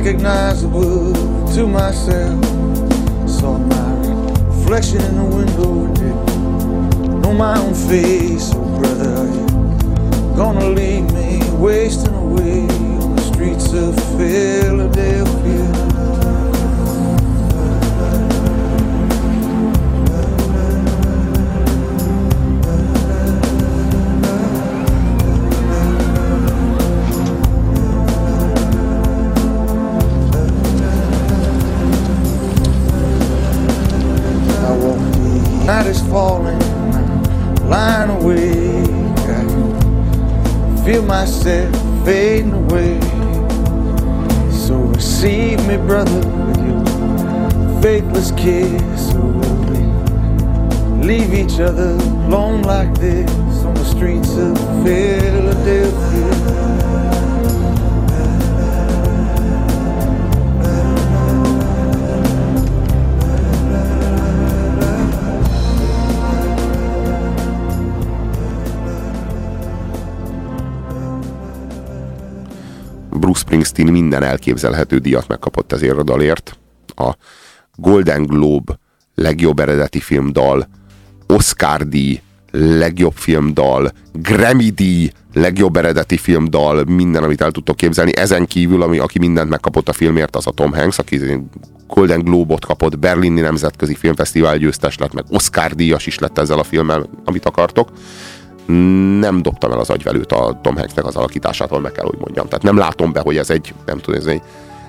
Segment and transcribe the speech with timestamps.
[0.00, 1.12] unrecognizable
[1.54, 2.42] to myself.
[3.28, 3.92] Saw my
[4.46, 8.50] reflection in the window didn't know my own face.
[8.54, 15.79] Oh, brother, are gonna leave me wasting away on the streets of Philadelphia?
[41.26, 41.30] Feel
[41.70, 43.00] myself fading away.
[44.50, 46.84] So receive me, brother, with your
[47.82, 49.12] faithless kiss.
[49.14, 49.78] Will we
[51.06, 51.92] leave each other
[52.26, 53.30] alone like this
[53.64, 56.89] on the streets of Philadelphia?
[73.30, 76.58] Bruce Springsteen minden elképzelhető díjat megkapott ezért a dalért.
[76.86, 77.16] A
[77.74, 78.78] Golden Globe
[79.14, 80.68] legjobb eredeti filmdal,
[81.26, 82.20] Oscar díj,
[82.52, 88.16] legjobb filmdal, Grammy díj, legjobb eredeti filmdal, minden, amit el tudtok képzelni.
[88.16, 91.20] Ezen kívül, ami, aki mindent megkapott a filmért, az a Tom Hanks, aki
[91.86, 96.64] Golden Globe-ot kapott, Berlini Nemzetközi Filmfesztivál győztes lett, meg Oscar díjas is lett ezzel a
[96.64, 97.88] filmmel, amit akartok
[99.18, 102.46] nem dobtam el az agyvelőt a Tom Hanksnek az alakításától, meg kell, hogy mondjam.
[102.46, 104.42] Tehát nem látom be, hogy ez egy, nem tudom, ez egy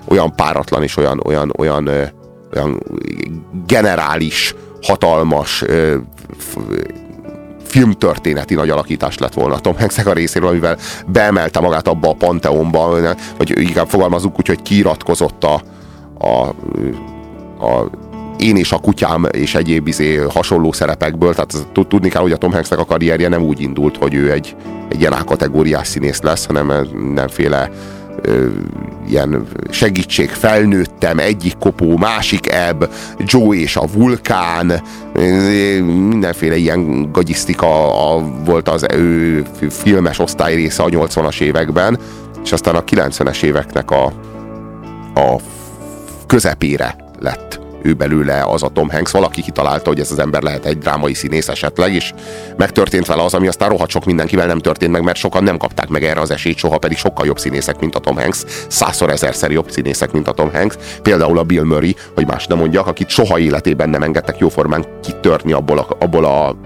[0.04, 1.88] olyan páratlan és olyan, olyan, olyan,
[2.54, 2.82] olyan
[3.66, 5.64] generális, hatalmas
[7.64, 13.00] filmtörténeti nagy alakítás lett volna Tom Hanksnek a részéről, amivel beemelte magát abba a panteonba,
[13.36, 15.62] vagy inkább fogalmazunk úgy, hogy kiiratkozott a,
[16.18, 16.48] a,
[17.66, 17.90] a
[18.38, 22.52] én és a kutyám és egyéb izé, hasonló szerepekből, tehát tudni kell, hogy a Tom
[22.52, 24.56] Hanksnek a karrierje nem úgy indult, hogy ő egy,
[24.88, 27.70] egy ilyen A-kategóriás színész lesz, hanem mindenféle
[29.08, 34.82] ilyen segítség, felnőttem, egyik kopó, másik ebb, Joe és a vulkán,
[35.84, 37.66] mindenféle ilyen gagyisztika
[38.44, 41.98] volt az ő filmes osztály része a 80-as években,
[42.44, 44.04] és aztán a 90-es éveknek a,
[45.14, 45.36] a
[46.26, 50.64] közepére lett ő belőle az a Tom Hanks, valaki kitalálta, hogy ez az ember lehet
[50.64, 52.12] egy drámai színész esetleg, és
[52.56, 55.88] megtörtént vele az, ami aztán rohadt sok mindenkivel nem történt meg, mert sokan nem kapták
[55.88, 59.50] meg erre az esélyt, soha pedig sokkal jobb színészek, mint a Tom Hanks, százszor ezerszer
[59.50, 63.08] jobb színészek, mint a Tom Hanks, például a Bill Murray, hogy más nem mondjak, akit
[63.08, 66.56] soha életében nem engedtek jóformán kitörni abból a, abból a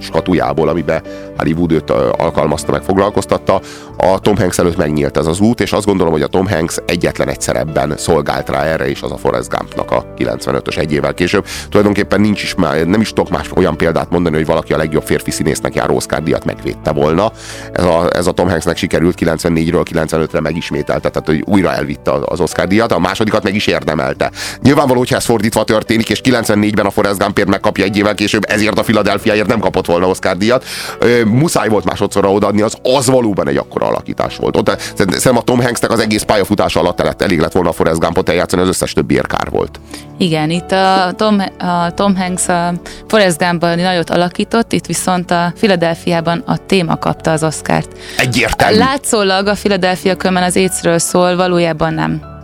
[0.00, 1.02] skatujából, amiben
[1.36, 3.60] Hollywood őt alkalmazta, meg foglalkoztatta.
[3.96, 6.76] A Tom Hanks előtt megnyílt ez az út, és azt gondolom, hogy a Tom Hanks
[6.86, 11.14] egyetlen egyszer ebben szolgált rá erre, és az a Forrest Gumpnak a 95-ös egy évvel
[11.14, 11.44] később.
[11.68, 15.02] Tulajdonképpen nincs is már, nem is tudok más olyan példát mondani, hogy valaki a legjobb
[15.02, 17.32] férfi színésznek járó Oscar díjat megvédte volna.
[17.72, 22.40] Ez a, ez a Tom Hanksnek sikerült 94-ről 95-re megismételte, tehát hogy újra elvitte az
[22.40, 24.30] Oscar díjat, a másodikat meg is érdemelte.
[24.62, 28.78] Nyilvánvaló, hogyha ez fordítva történik, és 94-ben a Forrest Gumpért megkapja egy évvel később, ezért
[28.78, 30.64] a Philadelphiaért nem kapott volna Oscar díjat.
[31.24, 34.56] Muszáj volt másodszorra odaadni, az, az valóban egy akkora alakítás volt.
[34.56, 38.00] Ott, szerintem a Tom Hanksnek az egész pályafutása alatt elett, elég lett volna a Forrest
[38.00, 39.80] Gumpot eljátszani, az összes többi kár volt.
[40.18, 42.72] Igen, itt a Tom, a Tom Hanks a
[43.08, 47.88] Forrest Gumpban nagyot alakított, itt viszont a Philadelphiában a téma kapta az Oscárt.
[48.18, 48.78] Egyértelmű.
[48.78, 52.35] Látszólag a Philadelphia kömen az écről szól, valójában nem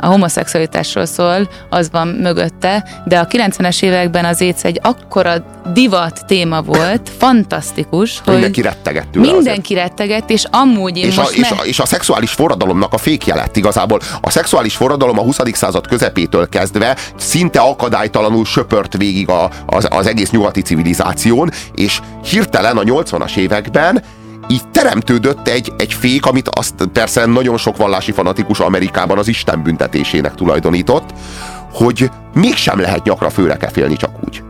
[0.00, 5.34] a homoszexualitásról szól, az van mögötte, de a 90-es években az éc egy akkora
[5.72, 9.88] divat téma volt, fantasztikus, hogy mindenki rettegett tőle Mindenki azért.
[9.88, 13.34] rettegett, és amúgy én és most a, és, a, és a szexuális forradalomnak a fékje
[13.34, 14.00] lett igazából.
[14.20, 15.38] A szexuális forradalom a 20.
[15.52, 22.76] század közepétől kezdve szinte akadálytalanul söpört végig a, az, az egész nyugati civilizáción, és hirtelen
[22.76, 24.02] a 80-as években
[24.48, 29.62] így teremtődött egy, egy fék, amit azt persze nagyon sok vallási fanatikus Amerikában az Isten
[29.62, 31.14] büntetésének tulajdonított,
[31.72, 34.42] hogy mégsem lehet nyakra főre félni csak úgy.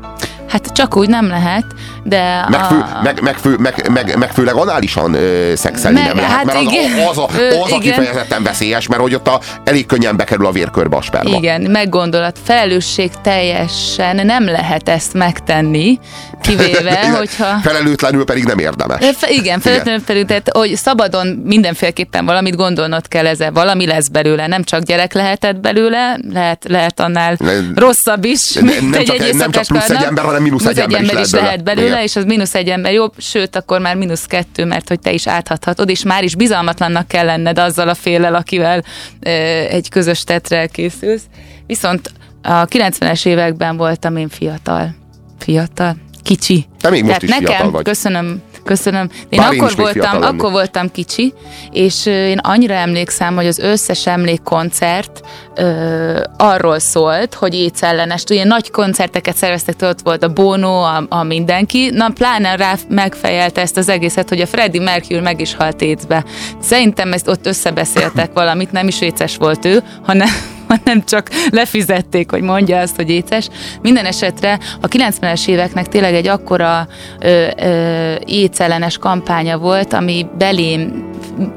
[0.48, 1.64] Hát csak úgy nem lehet,
[2.04, 2.46] de...
[2.50, 3.00] Meg, fő, a...
[3.02, 6.60] meg, meg, fő, meg, meg, meg főleg análisan ö, szexelni meg, nem lehet, hát mert
[6.60, 7.06] igen.
[7.08, 10.52] az, az, a, az a kifejezetten veszélyes, mert hogy ott a, elég könnyen bekerül a
[10.52, 11.36] vérkörbe a sperma.
[11.36, 15.98] Igen, meggondolat, felelősség teljesen nem lehet ezt megtenni,
[16.42, 17.58] kivéve, hogyha...
[17.62, 19.04] Felelőtlenül pedig nem érdemes.
[19.16, 24.46] Fe, igen, felelőtlenül pedig, tehát hogy szabadon mindenféleképpen valamit gondolnod kell ezzel, valami lesz belőle,
[24.46, 29.50] nem csak gyerek lehetett belőle, lehet, lehet annál ne, rosszabb is, nem, nem, csak, nem
[29.50, 32.02] csak plusz egy ember, hanem mínusz egy ember, ember is lehet, lehet belőle, Igen.
[32.02, 35.26] és az mínusz egy ember jobb, sőt, akkor már mínusz kettő, mert hogy te is
[35.26, 38.84] áthathatod, és már is bizalmatlannak kell lenned azzal a félel, akivel
[39.20, 39.30] ö,
[39.70, 41.22] egy közös tetre készülsz.
[41.66, 42.12] Viszont
[42.42, 44.94] a 90-es években voltam én fiatal.
[45.38, 45.96] Fiatal?
[46.22, 46.66] Kicsi.
[46.80, 47.84] Te még most Tehát is nekem, fiatal vagy.
[47.84, 49.08] Köszönöm, köszönöm.
[49.28, 51.32] Én Bár én akkor fiatal voltam, akkor voltam kicsi,
[51.70, 55.20] és én annyira emlékszem, hogy az összes emlékkoncert
[55.54, 58.22] ö, arról szólt, hogy étszellenes.
[58.30, 61.90] Ugye nagy koncerteket szerveztek, ott volt a Bono, a, a mindenki.
[61.92, 66.24] Na, pláne rá megfejelte ezt az egészet, hogy a Freddie Mercury meg is halt écbe.
[66.60, 70.28] Szerintem ezt ott összebeszéltek valamit, nem is éces volt ő, hanem
[70.84, 73.48] hanem csak lefizették, hogy mondja azt, hogy éces.
[73.82, 76.88] Minden esetre a 90-es éveknek tényleg egy akkora
[77.20, 81.10] ö, ö, écellenes kampánya volt, ami belém,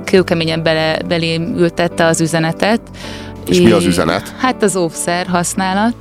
[0.06, 2.81] kőkeményen bele, belém ültette az üzenetet.
[3.48, 4.34] És mi az üzenet?
[4.38, 5.96] Hát az óvszer használat.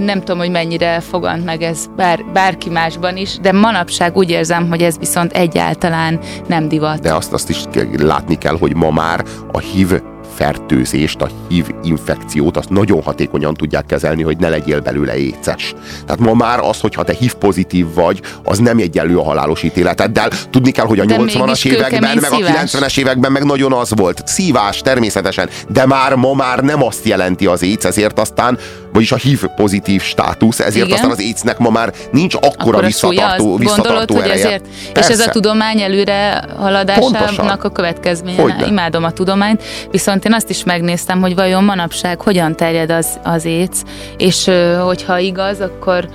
[0.00, 4.68] Nem tudom, hogy mennyire fogant meg ez bár, bárki másban is, de manapság úgy érzem,
[4.68, 7.00] hogy ez viszont egyáltalán nem divat.
[7.00, 7.62] De azt, azt is
[7.96, 9.92] látni kell, hogy ma már a HIV
[10.40, 15.74] fertőzést, a HIV infekciót, azt nagyon hatékonyan tudják kezelni, hogy ne legyél belőle éces.
[16.06, 20.30] Tehát ma már az, hogyha te HIV pozitív vagy, az nem egyenlő a halálos ítéleteddel.
[20.50, 22.70] Tudni kell, hogy a De 80-as mégis években, meg a szívás.
[22.72, 24.22] 90-es években meg nagyon az volt.
[24.26, 28.58] Szívás természetesen, de már ma már nem azt jelenti az AIDS, ezért aztán,
[28.92, 30.96] vagyis a HIV pozitív státusz, ezért Igen.
[30.96, 34.44] aztán az AIDS-nek ma már nincs akkora Akkor visszatartó, visszatartó gondolod, hogy ereje.
[34.44, 34.64] ezért,
[34.94, 37.48] és ez a tudomány előre haladásának Pontosan.
[37.48, 38.42] a következménye.
[38.42, 38.66] Hogyne.
[38.66, 43.44] Imádom a tudományt, viszont én azt is megnéztem, hogy vajon manapság hogyan terjed az, az
[43.44, 43.80] éc,
[44.16, 44.50] és
[44.84, 46.08] hogyha igaz, akkor,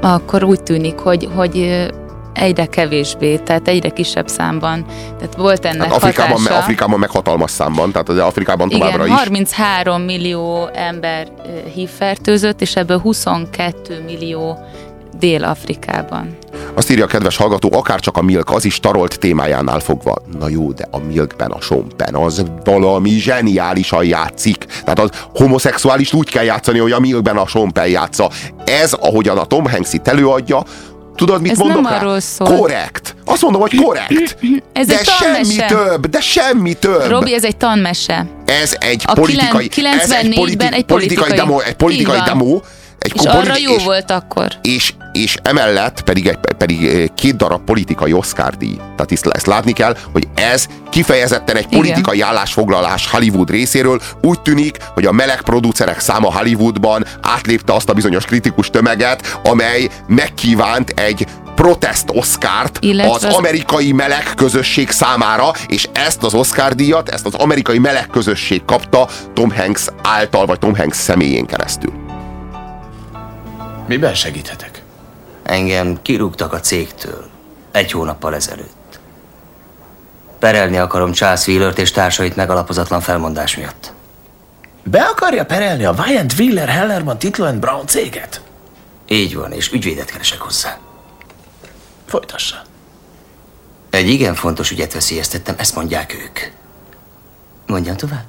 [0.00, 1.86] akkor úgy tűnik, hogy, hogy
[2.34, 4.84] egyre kevésbé, tehát egyre kisebb számban.
[5.18, 6.58] Tehát volt ennek Hát Afrikában, hatása.
[6.58, 9.22] Afrikában meg hatalmas számban, tehát az Afrikában továbbra Igen, is.
[9.22, 11.28] 33 millió ember
[11.74, 14.58] HIV fertőzött, és ebből 22 millió
[15.18, 16.36] Dél-Afrikában.
[16.74, 20.16] Azt írja a kedves hallgató, akár csak a Milk, az is tarolt témájánál fogva.
[20.38, 24.64] Na jó, de a Milkben a Sompen az valami zseniálisan játszik.
[24.84, 28.30] Tehát az homoszexuális úgy kell játszani, hogy a Milkben a Sompen játsza.
[28.64, 30.62] Ez, ahogyan a Tom Hanks itt előadja,
[31.16, 31.98] tudod, mit Ez mondok nem rá?
[31.98, 32.56] arról szól.
[32.56, 33.14] Korrekt.
[33.24, 34.36] Azt mondom, hogy korrekt.
[34.72, 35.66] Ez de egy semmi tanmese.
[35.66, 37.06] több, de semmi több.
[37.08, 38.26] Robi, ez egy tanmese.
[38.44, 42.20] ez egy A politikai, kilen- ez egy 94-ben politi- egy politikai, politikai- demo, egy politikai
[42.24, 42.60] demo,
[43.02, 44.48] egy És arra jó és- volt akkor.
[44.62, 48.74] és, és emellett pedig, egy- pedig eh, két darab politikai Oscar díj.
[48.76, 51.80] Tehát ezt, ezt látni kell, hogy ez kifejezetten egy Igen.
[51.80, 54.00] politikai állásfoglalás Hollywood részéről.
[54.22, 59.88] Úgy tűnik, hogy a meleg producerek száma Hollywoodban átlépte azt a bizonyos kritikus tömeget, amely
[60.06, 62.04] megkívánt egy protest
[62.80, 67.78] Illetve az az- amerikai meleg közösség számára, és ezt az Oscar díjat, ezt az amerikai
[67.78, 71.92] meleg közösség kapta Tom Hanks által, vagy Tom Hanks személyén keresztül.
[73.92, 74.82] Miben segíthetek?
[75.42, 77.30] Engem kirúgtak a cégtől
[77.72, 79.00] egy hónappal ezelőtt.
[80.38, 83.92] Perelni akarom Charles Wheelert és társait megalapozatlan felmondás miatt.
[84.84, 88.40] Be akarja perelni a Wyant Wheeler Hellerman Titlo and Brown céget?
[89.08, 90.78] Így van, és ügyvédet keresek hozzá.
[92.06, 92.62] Folytassa.
[93.90, 96.50] Egy igen fontos ügyet veszélyeztettem, ezt mondják ők.
[97.66, 98.26] Mondjam tovább?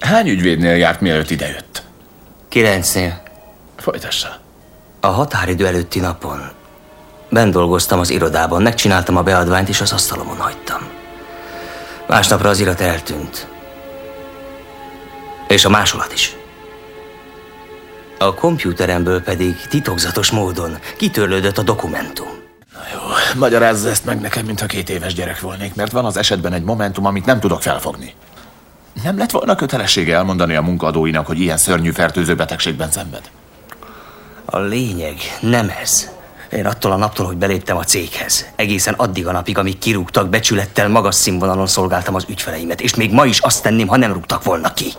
[0.00, 1.82] Hány ügyvédnél járt, mielőtt idejött?
[2.48, 3.26] Kilencnél.
[3.88, 4.36] Folytassa.
[5.00, 6.40] A határidő előtti napon
[7.30, 10.80] ben dolgoztam az irodában, megcsináltam a beadványt, és az asztalomon hagytam.
[12.06, 13.48] Másnapra az irat eltűnt.
[15.48, 16.36] És a másolat is.
[18.18, 22.28] A kompjúteremből pedig titokzatos módon kitörlődött a dokumentum.
[22.92, 23.00] Jó,
[23.38, 27.06] magyarázza ezt meg nekem, mintha két éves gyerek volnék, mert van az esetben egy momentum,
[27.06, 28.14] amit nem tudok felfogni.
[29.02, 33.30] Nem lett volna kötelessége elmondani a munkadóinak, hogy ilyen szörnyű fertőző betegségben szenved?
[34.50, 36.08] A lényeg nem ez.
[36.50, 40.88] Én attól a naptól, hogy beléptem a céghez, egészen addig a napig, amíg kirúgtak, becsülettel
[40.88, 44.74] magas színvonalon szolgáltam az ügyfeleimet, és még ma is azt tenném, ha nem rúgtak volna
[44.74, 44.92] ki.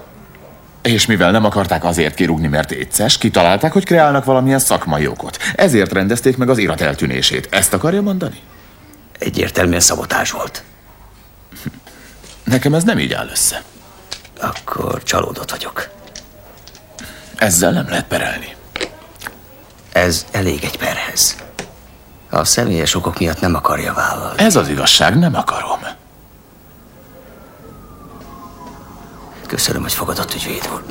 [0.81, 5.37] És mivel nem akarták azért kirúgni, mert éces, kitalálták, hogy kreálnak valamilyen szakmai okot.
[5.55, 7.47] Ezért rendezték meg az irat eltűnését.
[7.51, 8.39] Ezt akarja mondani?
[9.19, 10.63] Egyértelműen szabotás volt.
[12.43, 13.63] Nekem ez nem így áll össze.
[14.41, 15.89] Akkor csalódott vagyok.
[17.35, 18.57] Ezzel nem lehet perelni.
[19.91, 21.35] Ez elég egy perhez.
[22.29, 24.39] A személyes okok miatt nem akarja vállalni.
[24.41, 25.79] Ez az igazság, nem akarom.
[29.47, 30.83] Köszönöm, hogy fogadott ügyvéd úr.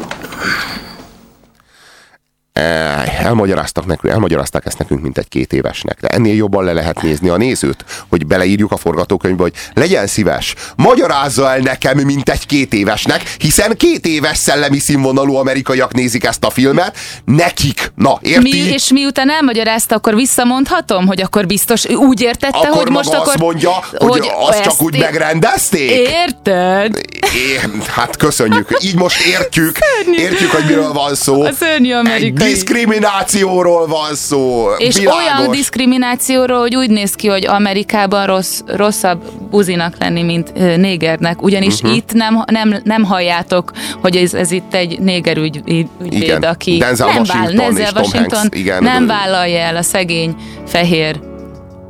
[3.23, 6.01] Elmagyaráztak nekünk, elmagyarázták ezt nekünk, mint egy két évesnek.
[6.01, 10.55] De ennél jobban le lehet nézni a nézőt, hogy beleírjuk a forgatókönyvbe, hogy legyen szíves,
[10.77, 16.45] magyarázza el nekem, mint egy két évesnek, hiszen két éves szellemi színvonalú amerikaiak nézik ezt
[16.45, 18.63] a filmet, nekik, na, érti?
[18.63, 23.27] Mi, és miután elmagyarázta, akkor visszamondhatom, hogy akkor biztos úgy értette, akkor hogy most akkor...
[23.27, 25.91] azt mondja, hogy, hogy azt csak úgy é- megrendezték?
[25.91, 27.01] Érted?
[27.21, 27.61] É,
[27.95, 28.69] hát köszönjük.
[28.81, 29.79] Így most értjük,
[30.17, 31.43] értjük, hogy miről van szó.
[31.43, 32.48] A szörnyű amerikai.
[32.49, 34.67] Diszkriminációról van szó.
[34.79, 35.23] És Világos.
[35.23, 41.43] olyan diszkriminációról, hogy úgy néz ki, hogy Amerikában rossz, rosszabb buzinak lenni, mint négernek.
[41.43, 41.97] Ugyanis uh-huh.
[41.97, 46.43] itt nem, nem, nem halljátok, hogy ez, ez itt egy néger ügy, ügy- ügyvéd, Igen.
[46.43, 48.83] aki Denzel nem, Washington Denzel és Tom Washington Hanks, igen.
[48.83, 50.35] nem vállalja el a szegény
[50.67, 51.21] fehér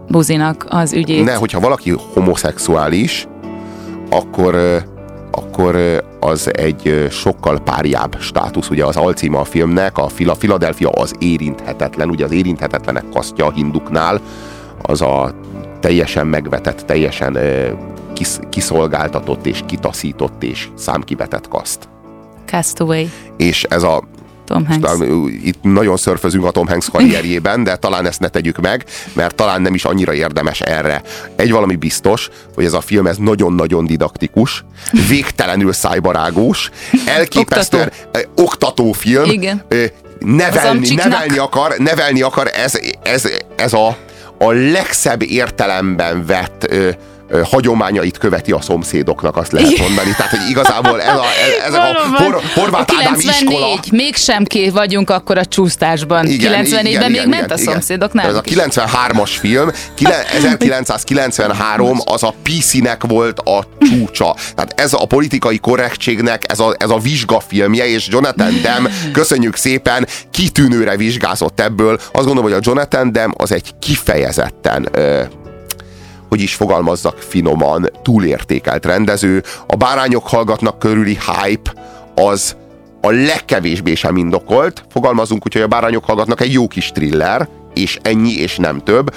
[0.09, 1.25] buzinak az ügyét.
[1.25, 3.27] Ne, hogyha valaki homoszexuális,
[4.11, 4.83] akkor,
[5.39, 8.71] akkor az egy sokkal párjább státusz.
[8.71, 13.53] Ugye az alcíme a filmnek, a Fila- Philadelphia az érinthetetlen, ugye az érinthetetlenek kasztja a
[13.53, 14.21] hinduknál,
[14.83, 15.35] az a
[15.81, 17.39] teljesen megvetett, teljesen
[18.13, 21.89] kis, kiszolgáltatott és kitaszított és számkivetett kaszt.
[22.45, 23.05] Castaway,
[23.37, 24.03] És ez a
[24.49, 24.91] Tom Hanks.
[25.43, 29.63] itt nagyon szörfözünk a Tom Hanks karrierjében, de talán ezt ne tegyük meg, mert talán
[29.63, 31.03] nem is annyira érdemes erre.
[31.37, 34.65] Egy valami biztos, hogy ez a film ez nagyon-nagyon didaktikus,
[35.09, 36.71] végtelenül szájbarágós,
[37.07, 39.65] elképesztően oktató, oktató film, Igen.
[40.19, 43.97] nevelni, nevelni akar, nevelni akar, ez, ez, ez a,
[44.39, 46.75] a legszebb értelemben vett
[47.45, 50.11] hagyományait követi a szomszédoknak, azt lehet mondani.
[50.17, 52.23] Tehát, hogy igazából ez a, ez, ezek a Valóban.
[52.23, 53.59] Hor, Horváth A Ádám iskola.
[53.59, 56.27] 94, mégsem ké vagyunk akkor a csúsztásban.
[56.29, 58.29] 94-ben még ment a szomszédok, nem?
[58.29, 64.37] Ez a 93-as film, kile- 1993 az a PC-nek volt a csúcsa.
[64.55, 70.07] Tehát ez a politikai korrektségnek, ez a, ez a vizsgafilmje, és Jonathan Demme, köszönjük szépen,
[70.31, 71.95] kitűnőre vizsgázott ebből.
[71.95, 74.89] Azt gondolom, hogy a Jonathan Demme az egy kifejezetten
[76.29, 79.43] hogy is fogalmazzak finoman, túlértékelt rendező.
[79.67, 81.73] A bárányok hallgatnak körüli hype
[82.15, 82.57] az
[83.01, 84.85] a legkevésbé sem indokolt.
[84.91, 89.15] Fogalmazunk úgy, hogy a bárányok hallgatnak egy jó kis thriller, és ennyi, és nem több.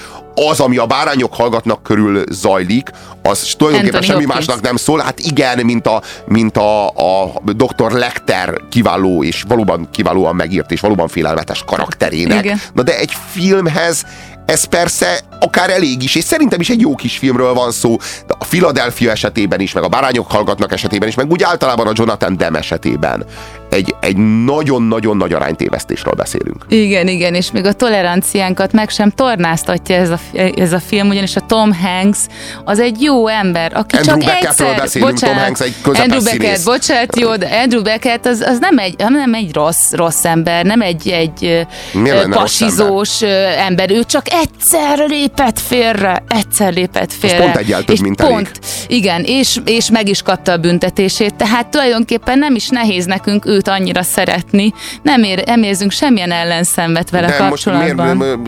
[0.50, 2.90] Az, ami a bárányok hallgatnak körül zajlik,
[3.22, 4.46] az tulajdonképpen Anthony semmi Hopkins.
[4.46, 4.98] másnak nem szól.
[4.98, 7.92] Hát igen, mint a, mint a, a Dr.
[7.92, 12.44] Lecter kiváló és valóban kiválóan megírt és valóban félelmetes karakterének.
[12.44, 12.60] Igen.
[12.72, 14.04] Na de egy filmhez
[14.46, 17.96] ez persze akár elég is, és szerintem is egy jó kis filmről van szó,
[18.26, 21.92] de a Philadelphia esetében is, meg a Bárányok hallgatnak esetében is, meg úgy általában a
[21.94, 23.24] Jonathan Demme esetében
[23.72, 26.64] egy, egy nagyon-nagyon nagy aránytévesztésről beszélünk.
[26.68, 30.18] Igen, igen, és még a toleranciánkat meg sem tornáztatja ez a,
[30.56, 32.18] ez a film, ugyanis a Tom Hanks
[32.64, 34.76] az egy jó ember, aki Andrew csak Beckettről egyszer...
[34.76, 36.38] beszélünk, Tom Hanks egy Andrew színész.
[36.38, 40.64] Beckett, bocsánat, jó, de Andrew Beckett az, az nem, egy, nem egy rossz, rossz ember,
[40.64, 43.58] nem egy, egy rossz pasizós ember?
[43.58, 47.38] ember, ő csak egyszer lépett félre, egyszer lépett félre.
[47.38, 48.32] pont egyel több, mint elég.
[48.32, 48.50] pont,
[48.86, 53.61] igen, és, és meg is kapta a büntetését, tehát tulajdonképpen nem is nehéz nekünk őt
[53.68, 58.16] annyira szeretni, nem, ér, nem érzünk semmilyen ellenszenvet vele De most kapcsolatban.
[58.16, 58.38] miért,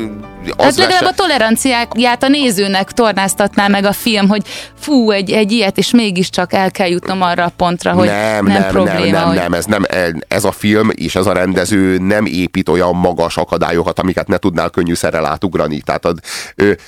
[0.59, 4.42] Hát az legalább lese- a toleranciáját a nézőnek tornáztatná meg a film, hogy
[4.78, 8.61] fú, egy, egy ilyet, és mégiscsak el kell jutnom arra a pontra, hogy nem, nem,
[8.61, 8.99] nem, probléma.
[9.00, 9.37] nem, nem, hogy...
[9.37, 9.85] nem, ez nem,
[10.28, 14.71] ez a film és ez a rendező nem épít olyan magas akadályokat, amiket ne tudnál
[14.71, 15.80] könnyűszerrel átugrani.
[15.80, 16.18] Tehát ad,
[16.56, 16.78] ő,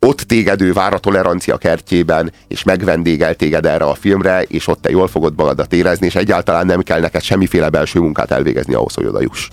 [0.00, 4.82] ott téged ő vár a tolerancia kertjében, és megvendégel téged erre a filmre, és ott
[4.82, 8.94] te jól fogod magadat érezni, és egyáltalán nem kell neked semmiféle belső munkát elvégezni ahhoz,
[8.94, 9.48] hogy oda juss.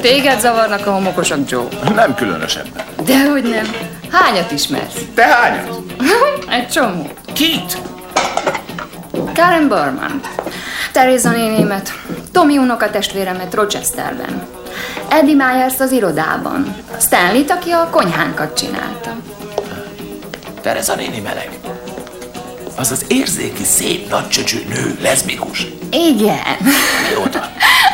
[0.00, 1.68] Téged zavarnak a homokosok, Joe?
[1.94, 2.84] Nem különösebben.
[3.04, 3.66] Dehogy nem.
[4.10, 5.04] Hányat ismersz?
[5.14, 5.82] Te hányat?
[6.58, 7.10] Egy csomó.
[7.32, 7.78] Kit?
[9.34, 10.20] Karen Berman,
[10.92, 11.92] Teresa nénémet,
[12.32, 14.46] Tommy unokatestvéremet Rochesterben,
[15.08, 19.10] Eddie Myers az irodában, Stanley-t, aki a konyhánkat csinálta.
[20.60, 21.50] Tereza néni meleg.
[22.76, 25.66] Az az érzéki, szép, nagy csöcsű nő, leszbikus.
[25.90, 26.56] Igen.
[27.08, 27.50] Mióta?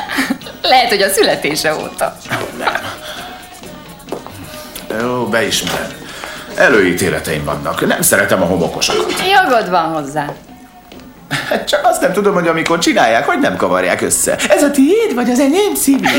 [0.63, 2.17] Lehet, hogy a születése óta.
[2.59, 2.81] Nem.
[5.01, 5.91] Jó, beismerem.
[6.55, 7.87] Előítéleteim vannak.
[7.87, 9.23] Nem szeretem a homokosokat.
[9.31, 10.27] Jogod van hozzá.
[11.53, 14.37] Hát Csak azt nem tudom, hogy amikor csinálják, hogy nem kavarják össze.
[14.49, 16.07] Ez a tiéd, vagy az enyém szívi?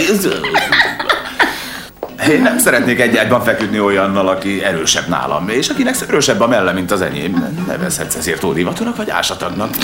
[2.29, 6.71] Én nem szeretnék egy ágyban feküdni olyannal, aki erősebb nálam, és akinek erősebb a melle,
[6.71, 7.63] mint az enyém.
[7.67, 9.75] Nevezhetsz ezért ódivatúnak, vagy ásatagnak,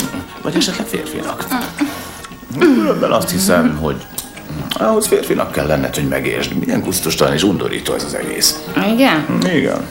[0.41, 1.45] vagy esetleg férfinak.
[2.59, 3.95] Különben azt hiszem, hogy
[4.73, 6.53] ahhoz férfinak kell lenned, hogy megértsd.
[6.53, 8.63] Milyen gusztustalan és undorító ez az egész.
[8.93, 9.25] Igen?
[9.53, 9.87] Igen.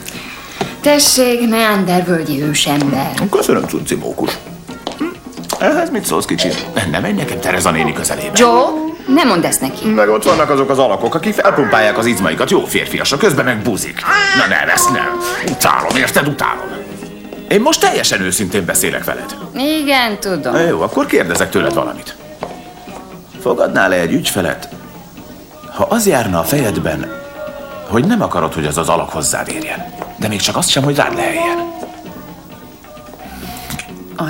[0.81, 3.11] Tessék, Neandervölgyi ősember.
[3.29, 4.37] Köszönöm, cucci mókus.
[5.59, 6.65] Ehhez mit szólsz, kicsit?
[6.91, 8.31] Ne menj nekem Tereza néni közelébe.
[8.35, 8.65] Joe,
[9.07, 9.87] Nem mondd ezt neki.
[9.87, 14.01] Meg ott vannak azok az alakok, akik felpumpálják az izmaikat, jó férfiasok, közben meg buzik.
[14.37, 15.19] Na nem, ezt nem.
[15.51, 16.27] Utálom, érted?
[16.27, 16.67] Utálom.
[17.49, 19.35] Én most teljesen őszintén beszélek veled.
[19.55, 20.53] Igen, tudom.
[20.53, 22.15] Na jó, akkor kérdezek tőled valamit.
[23.41, 24.69] Fogadnál-e egy ügyfelet,
[25.75, 27.11] ha az járna a fejedben,
[27.89, 30.95] hogy nem akarod, hogy az az alak hozzád érjen, de még csak azt sem, hogy
[30.95, 31.68] rád leheljen?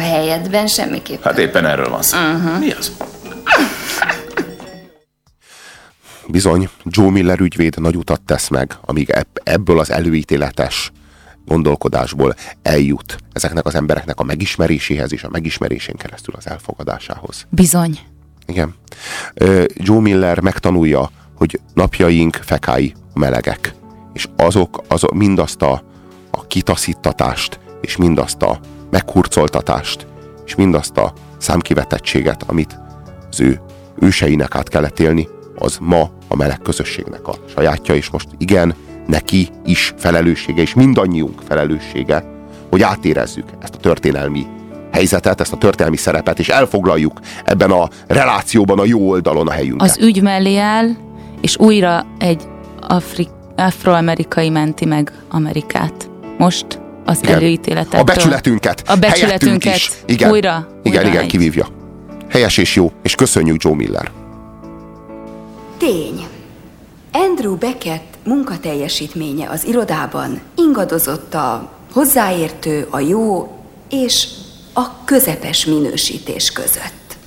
[0.09, 1.23] Helyedben semmiképp.
[1.23, 2.17] Hát éppen erről van szó.
[2.17, 2.59] Uh-huh.
[2.59, 2.91] Mi az?
[6.27, 10.91] Bizony, Joe Miller ügyvéd nagy utat tesz meg, amíg ebb- ebből az előítéletes
[11.45, 17.45] gondolkodásból eljut ezeknek az embereknek a megismeréséhez és a megismerésén keresztül az elfogadásához.
[17.49, 17.99] Bizony.
[18.45, 18.75] Igen.
[19.73, 23.73] Joe Miller megtanulja, hogy napjaink fekái melegek,
[24.13, 25.83] és azok, azok mindazt a,
[26.31, 30.07] a kitaszítatást, és mindazt a meghurcoltatást,
[30.45, 32.79] és mindazt a számkivetettséget, amit
[33.29, 33.61] az ő
[33.99, 38.75] őseinek át kellett élni, az ma a meleg közösségnek a sajátja, és most igen,
[39.07, 42.23] neki is felelőssége, és mindannyiunk felelőssége,
[42.69, 44.45] hogy átérezzük ezt a történelmi
[44.91, 49.89] helyzetet, ezt a történelmi szerepet, és elfoglaljuk ebben a relációban a jó oldalon a helyünket.
[49.89, 50.89] Az ügy mellé áll,
[51.41, 52.47] és újra egy
[52.81, 56.09] afri- afroamerikai menti meg Amerikát.
[56.37, 57.35] Most az Igen.
[57.35, 57.99] előítéletettől.
[57.99, 58.83] A becsületünket.
[58.87, 59.91] A becsületünket is.
[60.05, 60.31] Igen.
[60.31, 61.29] újra, Igen, újra igen, egy.
[61.29, 61.67] kivívja.
[62.29, 64.11] Helyes és jó, és köszönjük Joe Miller.
[65.77, 66.27] Tény.
[67.11, 73.57] Andrew Beckett munkateljesítménye az irodában ingadozott a hozzáértő, a jó
[73.89, 74.27] és
[74.73, 77.17] a közepes minősítés között.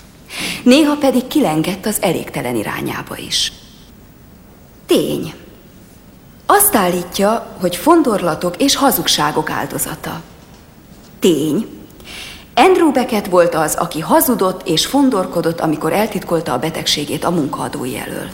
[0.62, 3.52] Néha pedig kilengett az elégtelen irányába is.
[4.86, 5.34] Tény.
[6.54, 10.22] Azt állítja, hogy fondorlatok és hazugságok áldozata.
[11.18, 11.66] Tény.
[12.54, 18.28] Andrew Beckett volt az, aki hazudott és fondorkodott, amikor eltitkolta a betegségét a munkaadói elől.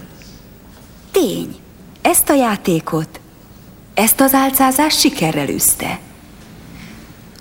[1.11, 1.57] Tény.
[2.03, 3.21] Ezt a játékot,
[3.95, 5.99] ezt az álcázást sikerrel üzte.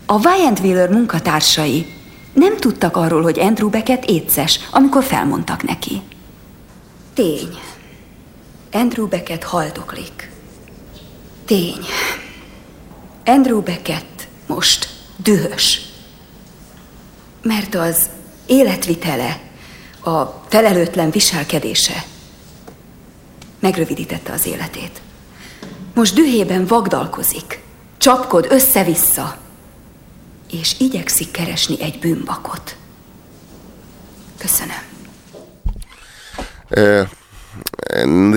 [0.06, 1.94] A Wheeler munkatársai
[2.34, 6.02] nem tudtak arról, hogy Andrew Beckett éces, amikor felmondtak neki.
[7.14, 7.60] Tény.
[8.72, 10.17] Andrew Beckett haldoklik.
[11.48, 11.86] Tény.
[13.26, 15.82] Andrew Beckett most dühös.
[17.42, 18.10] Mert az
[18.46, 19.40] életvitele,
[20.04, 22.04] a felelőtlen viselkedése
[23.60, 25.02] megrövidítette az életét.
[25.94, 27.64] Most dühében vagdalkozik,
[27.98, 29.38] csapkod össze-vissza,
[30.52, 32.76] és igyekszik keresni egy bűnbakot.
[34.38, 34.84] Köszönöm.
[36.70, 37.04] Ö,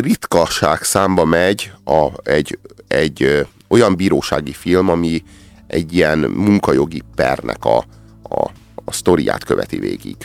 [0.00, 2.58] ritkaság számba megy a, egy,
[2.92, 5.22] egy ö, olyan bírósági film, ami
[5.66, 7.76] egy ilyen munkajogi pernek a,
[8.22, 8.50] a,
[8.84, 10.16] a sztoriát követi végig.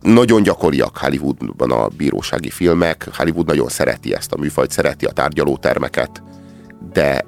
[0.00, 6.22] Nagyon gyakoriak Hollywoodban a bírósági filmek, Hollywood nagyon szereti ezt a műfajt, szereti a tárgyalótermeket,
[6.92, 7.24] de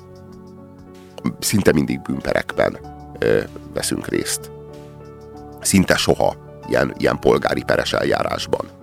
[1.38, 2.78] szinte mindig bűnperekben
[3.18, 3.40] ö,
[3.74, 4.50] veszünk részt.
[5.60, 6.36] Szinte soha
[6.68, 8.80] ilyen, ilyen polgári peres eljárásban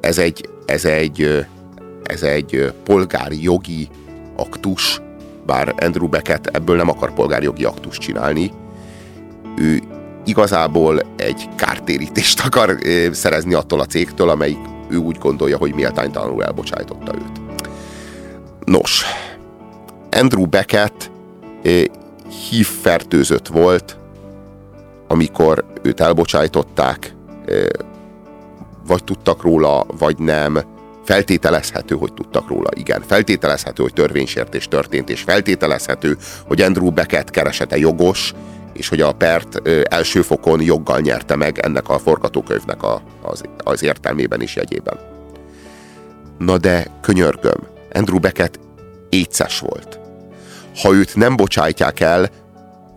[0.00, 1.46] ez egy, ez egy,
[2.02, 3.88] ez egy polgári jogi
[4.38, 5.00] aktus,
[5.46, 8.50] bár Andrew Beckett ebből nem akar polgári jogi aktust csinálni.
[9.56, 9.82] Ő
[10.24, 16.44] igazából egy kártérítést akar ö, szerezni attól a cégtől, amelyik ő úgy gondolja, hogy méltánytalanul
[16.44, 17.40] elbocsájtotta őt.
[18.64, 19.04] Nos,
[20.10, 21.10] Andrew Beckett
[21.62, 21.82] ö,
[22.50, 23.96] hívfertőzött volt,
[25.08, 27.14] amikor őt elbocsájtották,
[28.86, 30.58] vagy tudtak róla, vagy nem.
[31.08, 33.02] Feltételezhető, hogy tudtak róla, igen.
[33.06, 36.16] Feltételezhető, hogy törvénysértés történt, és feltételezhető,
[36.46, 38.34] hogy Andrew Beckett keresete jogos,
[38.72, 43.82] és hogy a pert első fokon joggal nyerte meg ennek a forgatókönyvnek a, az, az
[43.82, 44.98] értelmében és jegyében.
[46.38, 48.58] Na de könyörgöm, Andrew Beckett
[49.08, 50.00] éces volt.
[50.82, 52.28] Ha őt nem bocsájtják el,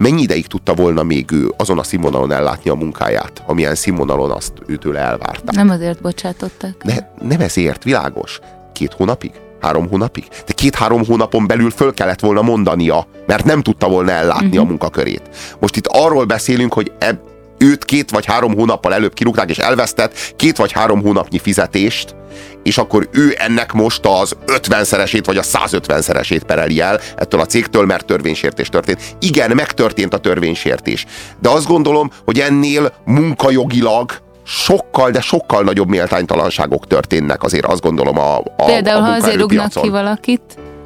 [0.01, 4.53] mennyi ideig tudta volna még ő azon a színvonalon ellátni a munkáját, amilyen színvonalon azt
[4.65, 5.55] őtől elvárták?
[5.55, 6.83] Nem azért bocsátották.
[6.83, 6.95] Ne,
[7.27, 8.39] nem ezért, világos.
[8.73, 9.31] Két hónapig?
[9.61, 10.27] Három hónapig?
[10.45, 14.61] De két-három hónapon belül föl kellett volna mondania, mert nem tudta volna ellátni uh-huh.
[14.61, 15.55] a munkakörét.
[15.59, 17.17] Most itt arról beszélünk, hogy eb,
[17.61, 22.15] őt két vagy három hónappal előbb kirúgták, és elvesztett két vagy három hónapnyi fizetést,
[22.63, 27.85] és akkor ő ennek most az 50-szeresét vagy a 150-szeresét pereli el ettől a cégtől,
[27.85, 29.15] mert törvénysértés történt.
[29.19, 31.05] Igen, megtörtént a törvénysértés.
[31.41, 34.11] De azt gondolom, hogy ennél munkajogilag
[34.43, 39.39] sokkal, de sokkal nagyobb méltánytalanságok történnek azért azt gondolom a, a Például, a ha azért
[39.39, 40.41] rúgnak ki valakit,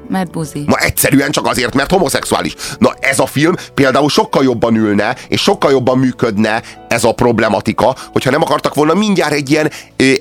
[0.10, 0.64] Mert buzi.
[0.66, 2.56] Ma egyszerűen csak azért, mert homoszexuális.
[2.78, 7.96] Na ez a film például sokkal jobban ülne, és sokkal jobban működne ez a problematika,
[8.12, 9.72] hogyha nem akartak volna mindjárt egy ilyen,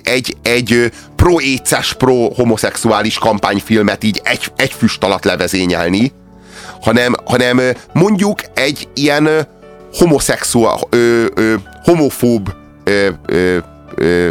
[0.02, 6.12] egy, egy pro-éces, pro-homoszexuális kampányfilmet így egy, egy füst alatt levezényelni,
[6.80, 7.60] hanem, hanem
[7.92, 9.28] mondjuk egy ilyen
[9.92, 10.78] homoszexuál,
[11.84, 12.52] homofób
[12.84, 13.56] ö, ö,
[13.94, 14.28] ö,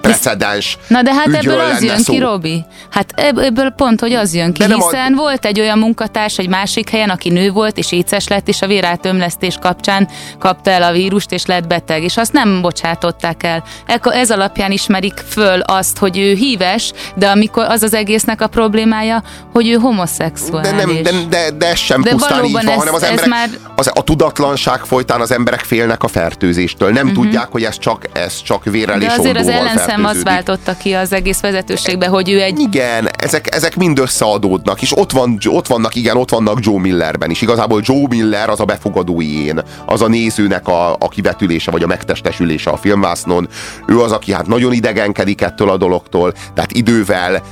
[0.00, 2.12] precedens Na de hát ebből az jön szó.
[2.12, 2.64] ki, Robi.
[2.90, 5.78] Hát ebb- ebből pont, hogy az jön ki, De nem a- hiszen volt egy olyan
[5.78, 10.08] munkatárs egy másik helyen, aki nő volt, és éces lett, és a vérátömlesztés kapcsán
[10.38, 13.64] kapta el a vírust, és lett beteg, és azt nem bocsátották el.
[14.02, 19.22] Ez alapján ismerik föl azt, hogy ő híves, de amikor az az egésznek a problémája,
[19.52, 20.70] hogy ő homoszexuális.
[20.70, 23.08] De, nem, de, de, de ez sem De pusztán így van, ez- hanem az ez
[23.08, 26.90] emberek, már- az, a tudatlanság folytán az emberek félnek a fertőzéstől.
[26.90, 27.22] Nem uh-huh.
[27.22, 30.76] tudják, hogy ez csak, ez csak vérrel de és azért az ondóval ellenszem az váltotta
[30.76, 35.38] ki az egész vezetőségbe, hogy ő egy Igen, ezek, ezek mind összeadódnak, és ott, van,
[35.44, 37.42] ott vannak, igen, ott vannak Joe Millerben is.
[37.42, 41.86] Igazából Joe Miller az a befogadói én, az a nézőnek a, a kivetülése, vagy a
[41.86, 43.48] megtestesülése a filmvásznon.
[43.86, 47.42] Ő az, aki hát nagyon idegenkedik ettől a dologtól, tehát idővel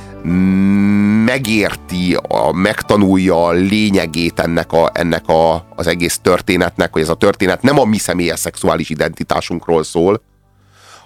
[1.25, 7.13] megérti, a, megtanulja a lényegét ennek, a, ennek a, az egész történetnek, hogy ez a
[7.13, 10.21] történet nem a mi személyes szexuális identitásunkról szól,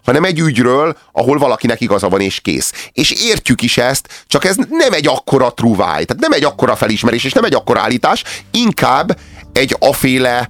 [0.04, 2.89] hanem egy ügyről, ahol valakinek igaza van és kész.
[2.92, 7.24] És értjük is ezt, csak ez nem egy akkora truváj, tehát nem egy akkora felismerés,
[7.24, 9.18] és nem egy akkora állítás, inkább
[9.54, 10.50] egy aféle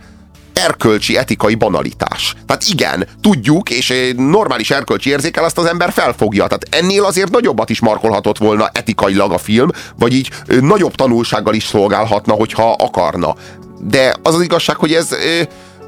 [0.53, 2.35] erkölcsi, etikai banalitás.
[2.45, 6.47] Tehát igen, tudjuk, és normális erkölcsi érzékel azt az ember felfogja.
[6.47, 11.63] Tehát ennél azért nagyobbat is markolhatott volna etikailag a film, vagy így nagyobb tanulsággal is
[11.63, 13.35] szolgálhatna, hogyha akarna.
[13.79, 15.09] De az az igazság, hogy ez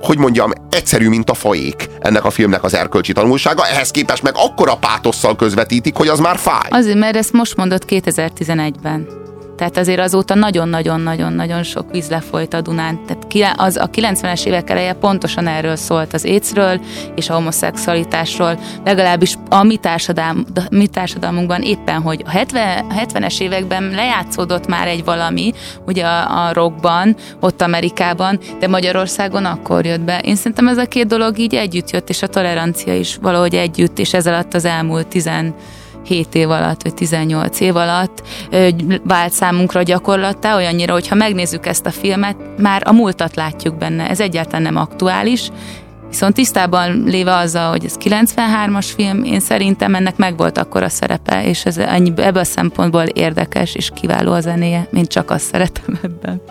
[0.01, 4.33] hogy mondjam, egyszerű, mint a faék ennek a filmnek az erkölcsi tanulsága, ehhez képest meg
[4.35, 6.69] akkora pátosszal közvetítik, hogy az már fáj.
[6.69, 9.07] Azért, mert ezt most mondott 2011-ben.
[9.57, 12.99] Tehát azért azóta nagyon-nagyon-nagyon-nagyon sok víz lefolyt a Dunán.
[13.05, 16.79] Tehát az a 90-es évek eleje pontosan erről szólt az écről
[17.15, 23.41] és a homoszexualitásról, legalábbis a mi, társadalm, mi társadalmunkban éppen, hogy a 70, a 70-es
[23.41, 25.53] években lejátszódott már egy valami,
[25.85, 30.19] ugye a, a rockban, ott Amerikában, de Magyarországon akkor jött be.
[30.19, 33.99] Én szerintem ez a két dolog így együtt jött, és a tolerancia is valahogy együtt,
[33.99, 35.27] és ez alatt az elmúlt 10
[36.05, 38.23] 7 év alatt, vagy 18 év alatt
[39.03, 44.09] vált számunkra gyakorlattá, olyannyira, hogy ha megnézzük ezt a filmet, már a múltat látjuk benne.
[44.09, 45.49] Ez egyáltalán nem aktuális,
[46.09, 51.45] Viszont tisztában léve azzal, hogy ez 93-as film, én szerintem ennek megvolt akkor a szerepe,
[51.45, 55.99] és ez ennyi, ebből a szempontból érdekes és kiváló a zenéje, mint csak azt szeretem
[56.03, 56.41] ebben.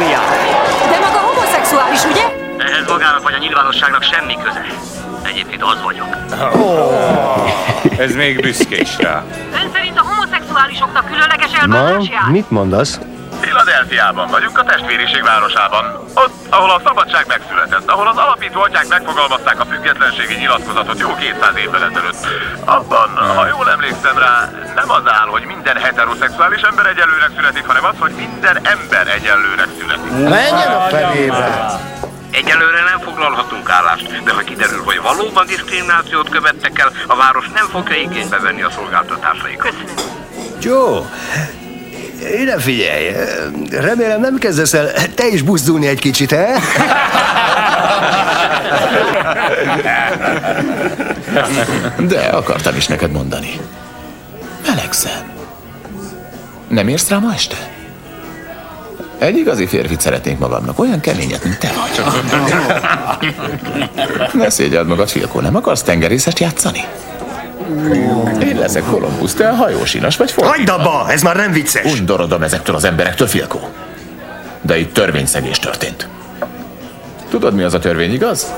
[0.00, 0.24] Jár.
[0.90, 2.22] De maga homoszexuális, ugye?
[2.58, 4.64] Ehhez magának vagy a nyilvánosságnak semmi köze.
[5.22, 6.06] Egyébként az vagyok.
[7.98, 9.24] Ez még büszke is rá.
[9.62, 12.30] Ön szerint a homoszexuálisoknak különleges elbánás jár?
[12.30, 12.98] mit mondasz?
[13.52, 15.84] Philadelphiában vagyunk, a testvériség városában.
[16.14, 21.56] Ott, ahol a szabadság megszületett, ahol az alapító atyák megfogalmazták a függetlenségi nyilatkozatot jó 200
[21.56, 22.26] évvel ezelőtt.
[22.64, 27.84] Abban, ha jól emlékszem rá, nem az áll, hogy minden heteroszexuális ember egyenlőnek születik, hanem
[27.84, 30.10] az, hogy minden ember egyenlőnek születik.
[30.28, 31.80] Menjen a fenébe!
[32.30, 37.66] Egyelőre nem foglalhatunk állást, de ha kiderül, hogy valóban diszkriminációt követtek el, a város nem
[37.66, 39.74] fogja igénybe venni a szolgáltatásaikat.
[40.60, 41.02] Joe,
[42.40, 43.12] ide figyelj,
[43.70, 46.60] remélem nem kezdesz el te is buzdulni egy kicsit, he?
[51.98, 53.60] De akartam is neked mondani.
[54.66, 55.30] Melegszem.
[56.68, 57.70] Nem érsz rá ma este?
[59.18, 62.04] Egy igazi férfit szeretnék magamnak, olyan keményet, mint te vagy.
[64.42, 66.84] Ne szégyeld magad, Filkó, nem akarsz tengerészest játszani?
[68.42, 70.56] Én leszek Kolumbusz, te a hajósinas vagy fordítva.
[70.56, 71.98] Hagyd abba, ez már nem vicces.
[71.98, 73.68] Undorodom ezektől az emberektől, Filkó.
[74.60, 76.08] De itt törvényszegés történt.
[77.30, 78.52] Tudod, mi az a törvény, igaz?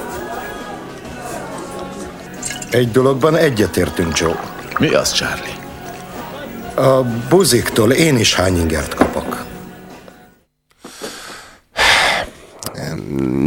[2.71, 4.41] Egy dologban egyetértünk, Joe.
[4.79, 5.55] Mi az, Charlie?
[6.75, 9.45] A buziktól én is hány ingert kapok.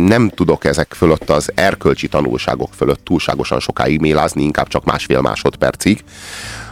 [0.05, 6.03] Nem tudok ezek fölött az erkölcsi tanulságok fölött túlságosan sokáig mélázni, inkább csak másfél másodpercig.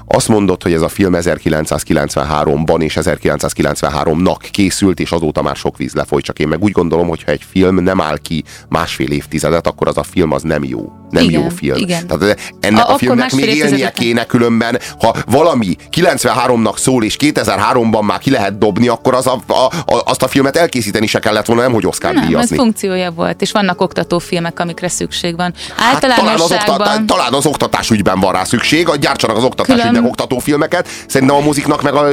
[0.08, 5.94] Azt mondod, hogy ez a film 1993-ban és 1993-nak készült, és azóta már sok víz
[5.94, 9.68] lefolyt, csak én meg úgy gondolom, hogy ha egy film nem áll ki másfél évtizedet,
[9.68, 10.92] akkor az a film az nem jó.
[11.10, 11.78] Nem Igen, jó film.
[11.78, 12.08] igen.
[12.08, 18.02] Tehát ennek A- a, filmnek még élnie kéne különben, ha valami 93-nak szól, és 2003-ban
[18.06, 21.46] már ki lehet dobni, akkor az a, a, a, azt a filmet elkészíteni se kellett
[21.46, 22.56] volna, nem hogy Oscar Nem, ez díjazni.
[22.58, 25.54] funkciója volt, és vannak oktatófilmek, amikre szükség van.
[25.76, 26.88] Hát talán, az Általánosságban...
[26.88, 30.88] okta, talán az oktatás ügyben van rá szükség, a gyártsanak az oktatás Külön- oktatófilmeket.
[31.08, 32.08] Szerintem a muziknak meg a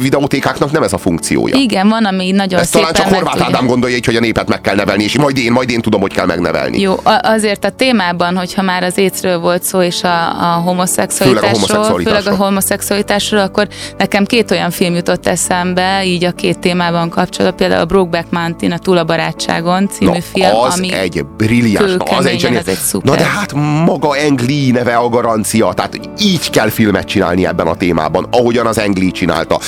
[0.00, 1.56] videótékáknak nem ez a funkciója.
[1.56, 4.60] Igen, van, ami nagyon Ezt talán csak Horváth Ádám gondolja így, hogy a népet meg
[4.60, 6.80] kell nevelni, és majd én, majd én tudom, hogy kell megnevelni.
[6.80, 11.44] Jó, azért a témában, hogyha már az écről volt szó, és a, a homoszexualitásról, Főleg
[11.44, 12.22] a homoszexualitásról.
[12.22, 13.68] főleg a homoszexualitásról, akkor
[13.98, 18.72] nekem két olyan film jutott eszembe, így a két témában kapcsolatban, például a Brokeback Mountain,
[18.72, 22.56] a Túl a barátságon című Na, film, az ami egy brilliáns, na, az egy, zseni-
[22.66, 23.10] egy szuper.
[23.10, 23.52] Na de hát
[23.84, 28.78] maga Engli neve a garancia, tehát így kell filmet csinálni ebben a témában, ahogyan az
[28.78, 29.58] Engli csinálta.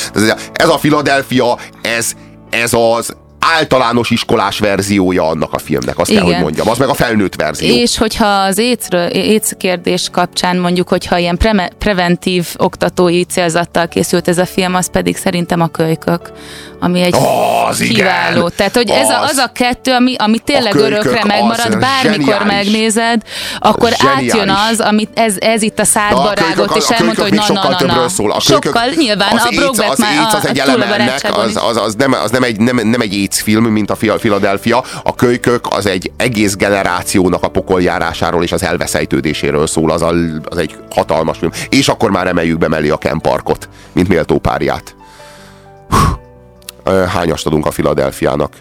[0.52, 2.12] Ez a Philadelphia, ez,
[2.50, 3.16] ez az
[3.54, 6.32] általános iskolás verziója annak a filmnek, azt kell, Igen.
[6.34, 6.68] hogy mondjam.
[6.68, 7.74] Az meg a felnőtt verzió.
[7.76, 8.58] És hogyha az
[9.12, 14.90] éc kérdés kapcsán mondjuk, hogyha ilyen pre- preventív oktatói célzattal készült ez a film, az
[14.90, 16.20] pedig szerintem a kölykök,
[16.80, 17.14] ami egy
[17.68, 17.94] Az igen!
[17.94, 18.48] kiváló.
[18.48, 19.30] Tehát, hogy ez a, Az.
[19.30, 22.52] az a kettő, ami, ami tényleg kölykök örökre az megmarad, bármikor zseniális.
[22.72, 23.22] megnézed,
[23.58, 24.32] akkor Zseniális.
[24.32, 27.94] átjön az, amit ez, ez itt a szádba rágott, és elmondta, hogy na, na, na,
[27.94, 28.08] na.
[28.08, 28.32] szól.
[28.32, 30.72] A Sokkal, nyilván, az a AIDS, Brokeback az, már AIDS az a- egy a Túl
[30.72, 31.56] a eleme ennek, barátságon az, is.
[31.56, 34.84] az, az, nem, az nem, egy, nem, nem egy AIDS film, mint a Philadelphia.
[35.02, 39.90] A kölykök az egy egész generációnak a pokoljárásáról és az elveszejtődéséről szól.
[39.90, 40.12] Az, a,
[40.44, 41.50] az egy hatalmas film.
[41.68, 44.94] És akkor már emeljük be mellé a Ken Parkot, mint méltó párját.
[47.08, 48.52] Hányast adunk a Philadelphiának?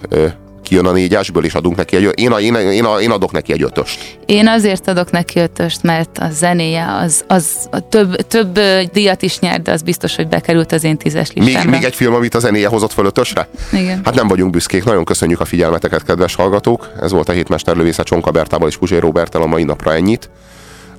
[0.65, 3.31] Kijön a négyesből, és adunk neki egy, én, a, én, a, én, a, én adok
[3.31, 4.17] neki egy ötöst.
[4.25, 8.59] Én azért adok neki ötöst, mert a zenéje az, az a több, több
[8.91, 11.69] díjat is nyert, de az biztos, hogy bekerült az én tízes Még, listámra.
[11.69, 13.47] még egy film, amit a zenéje hozott föl ötösre?
[13.71, 14.01] Igen.
[14.03, 16.91] Hát nem vagyunk büszkék, nagyon köszönjük a figyelmeteket, kedves hallgatók.
[17.01, 20.29] Ez volt a hétmester lövésze Csonka Bertával és Puzsé Robertel a mai napra ennyit.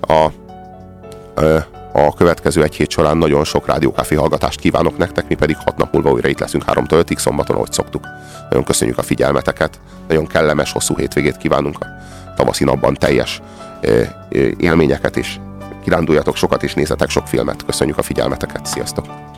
[0.01, 0.27] A,
[1.35, 1.59] ö,
[2.05, 5.93] a következő egy hét során nagyon sok rádiókáfi hallgatást kívánok nektek, mi pedig hat nap
[5.93, 8.05] múlva újra itt leszünk 3-tól 5-ig szombaton, ahogy szoktuk.
[8.49, 11.87] Nagyon köszönjük a figyelmeteket, nagyon kellemes, hosszú hétvégét kívánunk a
[12.37, 13.41] tavaszi napban teljes
[13.81, 15.37] ö, ö, élményeket, és
[15.85, 17.65] kiránduljatok sokat, és nézzetek sok filmet.
[17.65, 19.36] Köszönjük a figyelmeteket, sziasztok!